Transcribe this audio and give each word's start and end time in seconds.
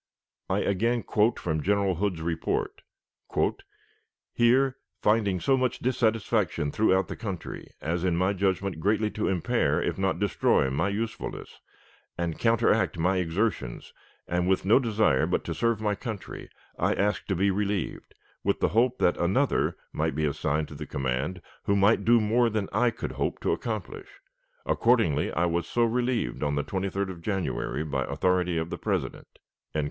I 0.49 0.61
again 0.61 1.03
quote 1.03 1.37
from 1.39 1.61
General 1.61 1.93
Hood's 1.93 2.23
report: 2.23 2.81
"Here, 4.33 4.77
finding 4.99 5.39
so 5.39 5.55
much 5.55 5.77
dissatisfaction 5.77 6.71
throughout 6.71 7.07
the 7.07 7.15
country, 7.15 7.69
as, 7.81 8.03
in 8.03 8.17
my 8.17 8.33
judgment, 8.33 8.79
greatly 8.79 9.11
to 9.11 9.27
impair, 9.27 9.79
if 9.79 9.99
not 9.99 10.17
destroy, 10.17 10.71
my 10.71 10.89
usefulness, 10.89 11.59
and 12.17 12.39
counteract 12.39 12.97
my 12.97 13.17
exertions, 13.17 13.93
and 14.27 14.49
with 14.49 14.65
no 14.65 14.79
desire 14.79 15.27
but 15.27 15.43
to 15.43 15.53
serve 15.53 15.79
my 15.79 15.93
country, 15.93 16.49
I 16.79 16.95
asked 16.95 17.27
to 17.27 17.35
be 17.35 17.51
relieved, 17.51 18.15
with 18.43 18.59
the 18.59 18.69
hope 18.69 18.97
that 18.97 19.17
another 19.17 19.77
might 19.93 20.15
be 20.15 20.25
assigned 20.25 20.67
to 20.69 20.73
the 20.73 20.87
command 20.87 21.43
who 21.65 21.75
might 21.75 22.03
do 22.05 22.19
more 22.19 22.49
than 22.49 22.69
I 22.73 22.89
could 22.89 23.11
hope 23.11 23.39
to 23.41 23.51
accomplish. 23.51 24.09
Accordingly, 24.65 25.31
I 25.31 25.45
was 25.45 25.67
so 25.67 25.83
relieved 25.83 26.41
on 26.41 26.55
the 26.55 26.63
23d 26.63 27.11
of 27.11 27.21
January, 27.21 27.83
by 27.83 28.05
authority 28.05 28.57
of 28.57 28.71
the 28.71 28.79
President." 28.79 29.37